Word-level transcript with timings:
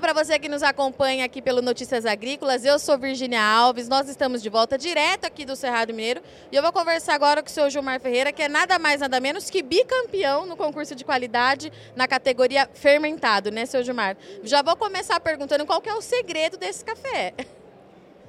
Para 0.00 0.14
você 0.14 0.38
que 0.38 0.48
nos 0.48 0.62
acompanha 0.62 1.26
aqui 1.26 1.42
pelo 1.42 1.60
Notícias 1.60 2.06
Agrícolas. 2.06 2.64
Eu 2.64 2.78
sou 2.78 2.96
Virginia 2.96 3.42
Alves. 3.42 3.86
Nós 3.86 4.08
estamos 4.08 4.42
de 4.42 4.48
volta 4.48 4.78
direto 4.78 5.26
aqui 5.26 5.44
do 5.44 5.54
Cerrado 5.54 5.92
Mineiro 5.92 6.22
e 6.50 6.56
eu 6.56 6.62
vou 6.62 6.72
conversar 6.72 7.14
agora 7.14 7.42
com 7.42 7.48
o 7.48 7.50
senhor 7.50 7.68
Gilmar 7.68 8.00
Ferreira, 8.00 8.32
que 8.32 8.42
é 8.42 8.48
nada 8.48 8.78
mais 8.78 9.02
nada 9.02 9.20
menos 9.20 9.50
que 9.50 9.62
bicampeão 9.62 10.46
no 10.46 10.56
concurso 10.56 10.94
de 10.94 11.04
qualidade 11.04 11.70
na 11.94 12.08
categoria 12.08 12.66
fermentado, 12.72 13.50
né, 13.50 13.66
seu 13.66 13.84
Gilmar? 13.84 14.16
Já 14.42 14.62
vou 14.62 14.74
começar 14.74 15.20
perguntando 15.20 15.66
qual 15.66 15.82
é 15.84 15.92
o 15.92 16.00
segredo 16.00 16.56
desse 16.56 16.82
café. 16.82 17.34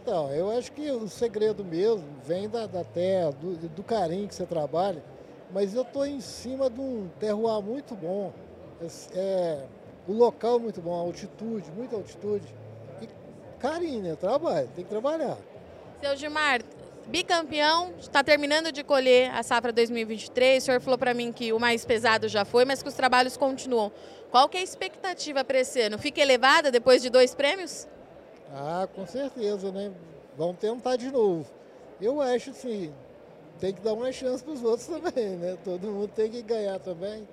Então, 0.04 0.30
eu 0.34 0.52
acho 0.52 0.74
que 0.74 0.92
o 0.92 1.08
segredo 1.08 1.64
mesmo 1.64 2.04
vem 2.26 2.50
da, 2.50 2.68
da 2.68 2.84
terra, 2.84 3.32
do, 3.32 3.56
do 3.70 3.84
carinho 3.84 4.28
que 4.28 4.36
você 4.36 4.46
trabalha, 4.46 5.02
mas 5.50 5.74
eu 5.74 5.84
estou 5.84 6.06
em 6.06 6.20
cima 6.20 6.70
de 6.70 6.82
um 6.82 7.08
terroir 7.18 7.62
muito 7.62 7.96
bom. 7.96 8.34
É, 9.14 9.64
o 10.08 10.14
local 10.14 10.60
muito 10.60 10.82
bom, 10.82 10.94
a 10.94 11.00
altitude, 11.00 11.70
muita 11.72 11.96
altitude. 11.96 12.46
E 13.02 13.08
carinho, 13.60 14.02
né? 14.02 14.16
Trabalho, 14.16 14.70
tem 14.76 14.84
que 14.84 14.90
trabalhar. 14.90 15.38
Seu 16.02 16.16
Gilmar, 16.18 16.62
bicampeão, 17.08 17.94
está 18.00 18.24
terminando 18.24 18.72
de 18.72 18.84
colher 18.84 19.32
a 19.32 19.44
safra 19.44 19.72
2023. 19.72 20.64
O 20.64 20.66
senhor 20.66 20.82
falou 20.82 20.98
para 20.98 21.14
mim 21.14 21.32
que 21.32 21.54
o 21.54 21.60
mais 21.60 21.86
pesado 21.86 22.28
já 22.28 22.44
foi, 22.44 22.66
mas 22.66 22.82
que 22.82 22.90
os 22.90 22.96
trabalhos 22.96 23.38
continuam. 23.38 23.92
Qual 24.32 24.48
que 24.48 24.58
é 24.58 24.62
a 24.62 24.64
expectativa 24.64 25.44
para 25.44 25.60
esse 25.60 25.82
ano? 25.82 25.98
Fica 25.98 26.22
elevada 26.22 26.72
depois 26.72 27.02
de 27.02 27.10
dois 27.10 27.36
prêmios? 27.36 27.88
Ah, 28.54 28.88
com 28.96 29.06
certeza, 29.06 29.72
né? 29.72 29.92
Vamos 30.38 30.58
tentar 30.58 30.96
de 30.96 31.12
novo. 31.12 31.46
Eu 32.02 32.20
acho 32.20 32.50
assim, 32.50 32.92
tem 33.60 33.74
que 33.74 33.82
dar 33.82 33.94
uma 33.94 34.12
chance 34.12 34.44
para 34.44 34.54
os 34.54 34.64
outros 34.64 34.88
também, 34.88 35.36
né? 35.38 35.58
Todo 35.64 35.88
mundo 35.88 36.10
tem 36.16 36.30
que 36.32 36.42
ganhar 36.42 36.80
também. 36.80 37.28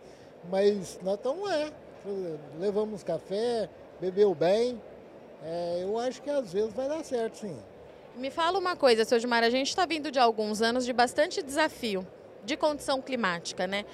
Mas 0.50 0.98
nós 1.02 1.14
estamos 1.14 1.50
é 1.50 1.72
levamos 2.58 3.02
café, 3.02 3.68
bebeu 4.00 4.34
bem. 4.34 4.80
É, 5.44 5.80
eu 5.82 5.98
acho 5.98 6.20
que 6.22 6.30
às 6.30 6.52
vezes 6.52 6.72
vai 6.72 6.88
dar 6.88 7.04
certo, 7.04 7.38
sim. 7.38 7.56
Me 8.16 8.30
fala 8.30 8.58
uma 8.58 8.74
coisa, 8.74 9.04
seu 9.04 9.20
Gilmar, 9.20 9.44
a 9.44 9.50
gente 9.50 9.68
está 9.68 9.86
vindo 9.86 10.10
de 10.10 10.18
alguns 10.18 10.60
anos 10.60 10.84
de 10.84 10.92
bastante 10.92 11.42
desafio 11.42 12.06
de 12.44 12.56
condição 12.56 13.00
climática, 13.00 13.66
né? 13.66 13.84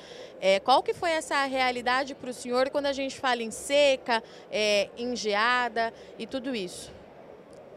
É, 0.41 0.61
qual 0.61 0.83
que 0.83 0.95
foi 0.95 1.11
essa 1.11 1.45
realidade 1.45 2.15
para 2.15 2.31
o 2.31 2.33
senhor 2.33 2.70
quando 2.70 2.87
a 2.87 2.93
gente 2.93 3.19
fala 3.19 3.43
em 3.43 3.51
seca, 3.51 4.23
é, 4.50 4.89
em 4.97 5.17
geada 5.17 5.93
e 6.19 6.27
tudo 6.27 6.55
isso? 6.55 6.93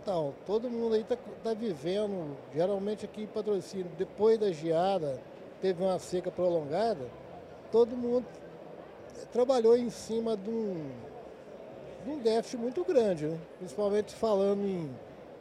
Então, 0.01 0.33
todo 0.45 0.69
mundo 0.69 0.95
aí 0.95 1.01
está 1.01 1.17
tá 1.43 1.53
vivendo, 1.53 2.37
geralmente 2.53 3.05
aqui 3.05 3.23
em 3.23 3.27
patrocínio, 3.27 3.91
depois 3.97 4.39
da 4.39 4.51
geada, 4.51 5.19
teve 5.61 5.83
uma 5.83 5.99
seca 5.99 6.31
prolongada, 6.31 7.09
todo 7.71 7.95
mundo 7.95 8.25
trabalhou 9.31 9.77
em 9.77 9.89
cima 9.89 10.35
de 10.35 10.49
um, 10.49 10.91
de 12.03 12.11
um 12.11 12.19
déficit 12.19 12.57
muito 12.57 12.83
grande, 12.83 13.25
né? 13.25 13.37
principalmente 13.57 14.13
falando 14.13 14.61
em 14.61 14.89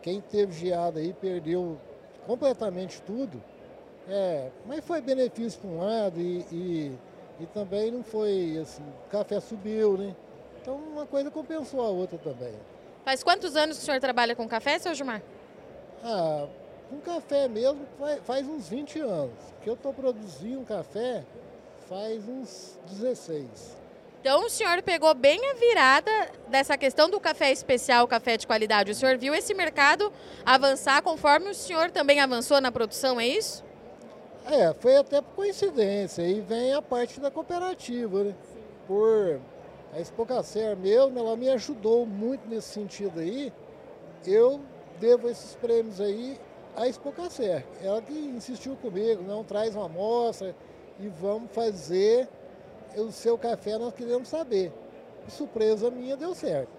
quem 0.02 0.20
teve 0.20 0.52
geada 0.52 1.00
aí, 1.00 1.12
perdeu 1.12 1.78
completamente 2.26 3.00
tudo. 3.02 3.42
É, 4.08 4.50
mas 4.64 4.84
foi 4.84 5.00
benefício 5.00 5.60
para 5.60 5.70
um 5.70 5.78
lado 5.78 6.20
e, 6.20 6.46
e, 6.52 6.98
e, 7.40 7.46
também 7.46 7.90
não 7.90 8.04
foi 8.04 8.56
assim, 8.62 8.82
o 8.82 9.10
café 9.10 9.40
subiu, 9.40 9.98
né? 9.98 10.14
Então 10.62 10.76
uma 10.76 11.06
coisa 11.06 11.28
compensou 11.28 11.80
a 11.80 11.88
outra 11.88 12.16
também. 12.18 12.54
Faz 13.04 13.22
quantos 13.24 13.56
anos 13.56 13.78
que 13.78 13.82
o 13.82 13.86
senhor 13.86 14.00
trabalha 14.00 14.36
com 14.36 14.46
café, 14.46 14.78
seu 14.78 14.94
Gilmar? 14.94 15.22
Ah, 16.04 16.46
com 16.88 17.00
café 17.00 17.48
mesmo 17.48 17.84
faz, 17.98 18.20
faz 18.24 18.48
uns 18.48 18.68
20 18.68 19.00
anos. 19.00 19.38
Que 19.62 19.68
eu 19.68 19.74
estou 19.74 19.92
produzindo 19.92 20.64
café 20.64 21.24
faz 21.88 22.28
uns 22.28 22.78
16. 22.90 23.76
Então 24.20 24.44
o 24.44 24.50
senhor 24.50 24.82
pegou 24.82 25.14
bem 25.14 25.38
a 25.50 25.54
virada 25.54 26.10
dessa 26.48 26.76
questão 26.76 27.08
do 27.08 27.20
café 27.20 27.52
especial, 27.52 28.08
café 28.08 28.36
de 28.36 28.46
qualidade. 28.46 28.90
O 28.90 28.94
senhor 28.94 29.16
viu 29.16 29.34
esse 29.34 29.54
mercado 29.54 30.12
avançar 30.44 31.00
conforme 31.02 31.50
o 31.50 31.54
senhor 31.54 31.90
também 31.90 32.20
avançou 32.20 32.60
na 32.60 32.72
produção, 32.72 33.20
é 33.20 33.26
isso? 33.26 33.64
É, 34.44 34.74
foi 34.74 34.96
até 34.96 35.20
por 35.20 35.34
coincidência. 35.34 36.24
Aí 36.24 36.40
vem 36.40 36.74
a 36.74 36.82
parte 36.82 37.20
da 37.20 37.30
cooperativa, 37.30 38.24
né? 38.24 38.34
Por 38.86 39.40
a 39.92 40.00
Expocacer 40.00 40.76
mesmo, 40.76 41.18
ela 41.18 41.36
me 41.36 41.48
ajudou 41.50 42.04
muito 42.04 42.48
nesse 42.48 42.68
sentido 42.68 43.20
aí. 43.20 43.52
Eu 44.26 44.60
devo 44.98 45.28
esses 45.28 45.54
prêmios 45.54 46.00
aí 46.00 46.38
à 46.76 46.88
Expocacer. 46.88 47.64
Ela 47.80 48.02
que 48.02 48.12
insistiu 48.12 48.76
comigo, 48.76 49.22
não 49.22 49.44
traz 49.44 49.74
uma 49.74 49.86
amostra 49.86 50.54
e 50.98 51.08
vamos 51.08 51.50
fazer 51.52 52.28
o 52.96 53.12
seu 53.12 53.36
café 53.36 53.76
nós 53.78 53.94
queremos 53.94 54.28
saber. 54.28 54.72
Surpresa 55.28 55.90
minha, 55.90 56.16
deu 56.16 56.34
certo. 56.34 56.70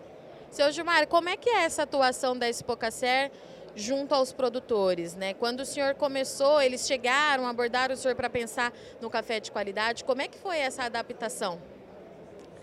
Seu 0.49 0.71
Gilmar, 0.71 1.07
como 1.07 1.29
é 1.29 1.37
que 1.37 1.49
é 1.49 1.63
essa 1.65 1.83
atuação 1.83 2.37
da 2.37 2.49
Expocacer 2.49 3.31
junto 3.75 4.15
aos 4.15 4.33
produtores, 4.33 5.15
né? 5.15 5.33
Quando 5.35 5.59
o 5.59 5.65
senhor 5.65 5.93
começou, 5.95 6.61
eles 6.61 6.87
chegaram, 6.87 7.45
abordaram 7.45 7.93
o 7.93 7.97
senhor 7.97 8.15
para 8.15 8.29
pensar 8.29 8.73
no 8.99 9.09
café 9.09 9.39
de 9.39 9.51
qualidade. 9.51 10.03
Como 10.03 10.21
é 10.21 10.27
que 10.27 10.37
foi 10.37 10.57
essa 10.57 10.83
adaptação? 10.83 11.59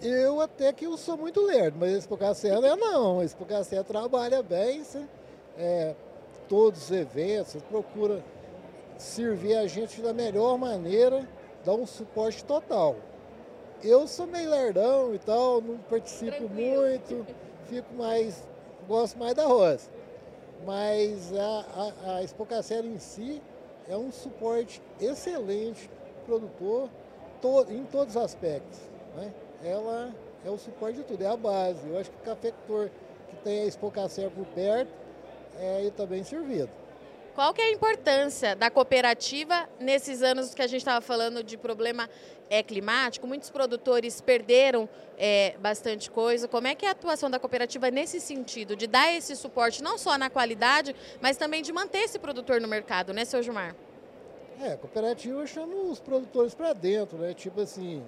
Eu 0.03 0.41
até 0.41 0.73
que 0.73 0.85
eu 0.85 0.97
sou 0.97 1.17
muito 1.17 1.41
lerdo, 1.41 1.79
mas 1.79 1.95
a 1.95 1.99
Expocacer 1.99 2.53
não 2.61 2.67
é 2.67 2.77
não. 2.77 3.21
A 3.21 3.25
Expocacer 3.25 3.83
trabalha 3.85 4.43
bem, 4.43 4.83
é, 5.57 5.95
todos 6.49 6.85
os 6.85 6.91
eventos, 6.91 7.63
procura 7.63 8.25
servir 8.99 9.57
a 9.57 9.67
gente 9.67 10.01
da 10.01 10.13
melhor 10.13 10.59
maneira, 10.59 11.29
dar 11.65 11.75
um 11.75 11.87
suporte 11.87 12.45
total. 12.45 12.97
Eu 13.83 14.07
sou 14.07 14.27
meio 14.27 14.51
lerdão 14.51 15.15
e 15.15 15.19
tal, 15.19 15.61
não 15.61 15.79
participo 15.79 16.31
Tranquilo. 16.31 16.81
muito, 16.81 17.27
fico 17.67 17.95
mais, 17.95 18.47
gosto 18.87 19.19
mais 19.19 19.35
da 19.35 19.47
roça. 19.47 19.91
Mas 20.65 21.33
a, 21.37 21.93
a, 22.07 22.17
a 22.17 22.23
Expocacera 22.23 22.87
em 22.87 22.99
si 22.99 23.43
é 23.89 23.97
um 23.97 24.11
suporte 24.11 24.81
excelente 25.01 25.91
produtor 26.25 26.89
to, 27.41 27.67
em 27.69 27.85
todos 27.85 28.17
os 28.17 28.23
aspectos. 28.23 28.79
Né? 29.17 29.33
Ela 29.63 30.15
é 30.45 30.51
o 30.51 30.57
suporte 30.57 30.99
de 30.99 31.05
tudo, 31.05 31.23
é 31.23 31.27
a 31.27 31.37
base. 31.37 31.87
Eu 31.87 31.99
acho 31.99 32.11
que 32.11 32.17
o 32.17 32.25
cafeicultor 32.25 32.91
que 33.29 33.37
tem 33.37 33.63
a 33.63 33.67
Expocacera 33.67 34.31
por 34.31 34.47
perto 34.47 34.93
é 35.59 35.91
também 35.97 36.25
servido. 36.25 36.71
Qual 37.35 37.53
que 37.53 37.61
é 37.61 37.65
a 37.65 37.73
importância 37.73 38.55
da 38.55 38.71
cooperativa 38.71 39.69
nesses 39.81 40.23
anos 40.23 40.55
que 40.55 40.63
a 40.63 40.69
gente 40.69 40.79
estava 40.79 41.01
falando 41.01 41.43
de 41.43 41.57
problema 41.57 42.09
é, 42.49 42.63
climático? 42.63 43.27
Muitos 43.27 43.51
produtores 43.51 44.21
perderam 44.21 44.89
é, 45.19 45.57
bastante 45.59 46.09
coisa. 46.13 46.47
Como 46.47 46.69
é 46.69 46.77
que 46.77 46.87
é 46.87 46.89
a 46.89 46.93
atuação 46.93 47.29
da 47.29 47.41
cooperativa 47.41 47.91
nesse 47.91 48.21
sentido, 48.21 48.77
de 48.77 48.87
dar 48.87 49.13
esse 49.13 49.35
suporte 49.35 49.83
não 49.83 49.99
só 49.99 50.17
na 50.17 50.31
qualidade, 50.31 50.95
mas 51.21 51.37
também 51.37 51.61
de 51.61 51.73
manter 51.73 52.05
esse 52.05 52.21
produtor 52.21 52.61
no 52.61 52.69
mercado, 52.69 53.13
né, 53.13 53.25
seu 53.25 53.43
Gilmar? 53.43 53.75
É, 54.63 54.75
a 54.75 54.77
cooperativa 54.77 55.45
chama 55.45 55.75
os 55.75 55.99
produtores 55.99 56.55
para 56.55 56.73
dentro, 56.73 57.19
né? 57.19 57.35
Tipo 57.35 57.63
assim, 57.63 58.05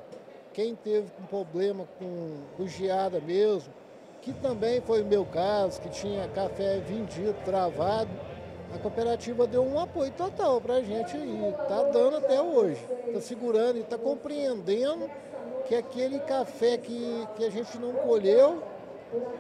quem 0.53 0.77
teve 0.77 1.11
um 1.21 1.27
problema 1.27 1.89
com, 1.99 2.45
com 2.57 2.69
geada 2.69 3.21
mesmo, 3.21 3.75
que 4.23 4.33
também 4.35 4.81
foi 4.81 5.03
o 5.03 5.05
meu 5.05 5.27
caso, 5.27 5.81
que 5.81 5.89
tinha 5.89 6.29
café 6.29 6.79
vendido, 6.79 7.35
travado 7.45 8.36
a 8.75 8.79
cooperativa 8.79 9.47
deu 9.47 9.65
um 9.65 9.79
apoio 9.79 10.11
total 10.13 10.61
para 10.61 10.75
a 10.75 10.83
gente 10.83 11.17
aí, 11.17 11.55
está 11.61 11.83
dando 11.85 12.17
até 12.17 12.41
hoje, 12.41 12.81
está 13.07 13.21
segurando 13.21 13.79
e 13.79 13.81
está 13.81 13.97
compreendendo 13.97 15.09
que 15.67 15.75
aquele 15.75 16.19
café 16.21 16.77
que, 16.77 17.27
que 17.37 17.45
a 17.45 17.51
gente 17.51 17.79
não 17.79 17.93
colheu, 17.93 18.63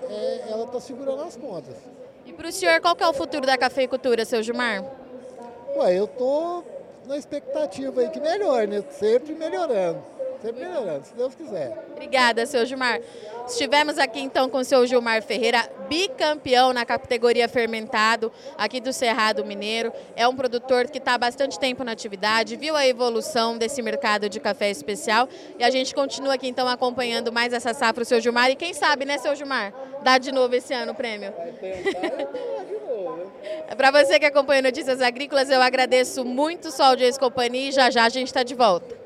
é, 0.08 0.44
ela 0.50 0.64
está 0.64 0.80
segurando 0.80 1.22
as 1.22 1.36
contas. 1.36 1.76
E 2.24 2.32
para 2.32 2.48
o 2.48 2.52
senhor, 2.52 2.80
qual 2.80 2.96
que 2.96 3.04
é 3.04 3.08
o 3.08 3.12
futuro 3.12 3.46
da 3.46 3.56
cafeicultura, 3.56 4.24
seu 4.24 4.42
Gilmar? 4.42 4.84
Ué, 5.76 5.98
eu 5.98 6.06
estou 6.06 6.64
na 7.06 7.16
expectativa 7.16 8.00
aí 8.00 8.10
que 8.10 8.20
melhore, 8.20 8.66
né? 8.66 8.84
Sempre 8.90 9.34
melhorando. 9.34 10.02
Sempre 10.40 10.64
melhorando, 10.64 11.04
se 11.04 11.14
Deus 11.14 11.34
quiser. 11.34 11.86
Obrigada, 11.92 12.44
seu 12.46 12.64
Gilmar. 12.66 13.00
Estivemos 13.46 13.98
aqui 13.98 14.20
então 14.20 14.48
com 14.48 14.58
o 14.58 14.64
seu 14.64 14.86
Gilmar 14.86 15.22
Ferreira, 15.22 15.68
bicampeão 15.88 16.72
na 16.72 16.84
categoria 16.84 17.48
fermentado 17.48 18.30
aqui 18.58 18.80
do 18.80 18.92
Cerrado 18.92 19.44
Mineiro. 19.44 19.92
É 20.14 20.28
um 20.28 20.36
produtor 20.36 20.88
que 20.88 20.98
está 20.98 21.14
há 21.14 21.18
bastante 21.18 21.58
tempo 21.58 21.82
na 21.84 21.92
atividade, 21.92 22.56
viu 22.56 22.76
a 22.76 22.86
evolução 22.86 23.56
desse 23.56 23.80
mercado 23.80 24.28
de 24.28 24.38
café 24.38 24.70
especial 24.70 25.28
e 25.58 25.64
a 25.64 25.70
gente 25.70 25.94
continua 25.94 26.34
aqui 26.34 26.48
então 26.48 26.68
acompanhando 26.68 27.32
mais 27.32 27.52
essa 27.52 27.72
safra, 27.72 28.02
o 28.02 28.06
seu 28.06 28.20
Gilmar. 28.20 28.50
E 28.50 28.56
quem 28.56 28.74
sabe, 28.74 29.04
né, 29.04 29.18
seu 29.18 29.34
Gilmar, 29.34 29.72
dá 30.02 30.18
de 30.18 30.32
novo 30.32 30.54
esse 30.54 30.74
ano 30.74 30.92
o 30.92 30.94
prêmio. 30.94 31.32
Para 33.76 33.90
você 33.90 34.18
que 34.18 34.26
acompanha 34.26 34.62
Notícias 34.62 35.00
Agrícolas, 35.00 35.50
eu 35.50 35.62
agradeço 35.62 36.24
muito 36.24 36.70
sua 36.70 36.88
audiência 36.88 37.18
e 37.18 37.20
companhia 37.20 37.68
e 37.68 37.72
já 37.72 37.90
já 37.90 38.04
a 38.04 38.08
gente 38.08 38.28
está 38.28 38.42
de 38.42 38.54
volta. 38.54 39.05